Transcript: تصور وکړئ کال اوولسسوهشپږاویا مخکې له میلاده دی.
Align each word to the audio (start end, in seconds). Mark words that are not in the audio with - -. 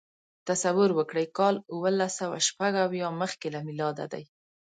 تصور 0.47 0.89
وکړئ 0.95 1.25
کال 1.37 1.55
اوولسسوهشپږاویا 1.73 3.07
مخکې 3.21 3.47
له 3.55 3.59
میلاده 3.67 4.05
دی. 4.13 4.23